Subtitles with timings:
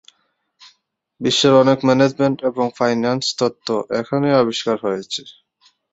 [1.21, 3.67] বিশ্বের অনেক ম্যানেজমেন্ট এবং ফাইন্যান্স তত্ত্ব
[3.99, 5.21] এখানেই আবিষ্কার হয়েছে।